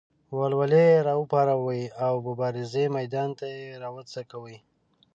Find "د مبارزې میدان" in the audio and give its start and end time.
2.19-3.29